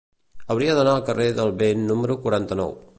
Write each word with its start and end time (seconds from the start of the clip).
Hauria 0.53 0.77
d'anar 0.79 0.95
al 0.95 1.05
carrer 1.11 1.29
del 1.41 1.55
Vent 1.63 1.87
número 1.93 2.21
quaranta-nou. 2.27 2.79